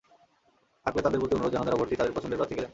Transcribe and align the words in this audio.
থাকলে 0.85 1.01
তাঁদের 1.03 1.21
প্রতি 1.21 1.33
অনুরোধ, 1.35 1.53
যেন 1.53 1.65
তাঁরা 1.67 1.79
ভোটটি 1.79 1.95
তাঁদের 1.99 2.15
পছন্দের 2.15 2.37
প্রার্থীকে 2.39 2.61
দেন। 2.63 2.69